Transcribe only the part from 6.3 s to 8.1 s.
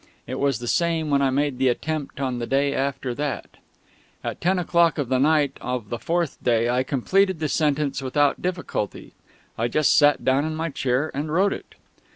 day I completed the sentence